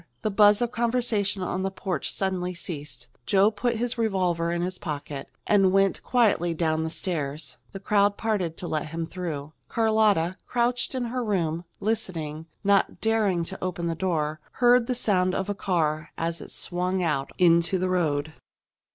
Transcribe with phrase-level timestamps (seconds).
[0.23, 3.07] The buzz of conversation on the porch suddenly ceased.
[3.27, 7.57] Joe put his revolver in his pocket and went quietly down the stairs.
[7.71, 9.53] The crowd parted to let him through.
[9.69, 15.35] Carlotta, crouched in her room, listening, not daring to open the door, heard the sound
[15.35, 18.33] of a car as it swung out into the road.